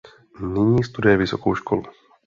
Nyní 0.41 0.83
studuje 0.83 1.17
vysokou 1.17 1.55
školu. 1.55 1.83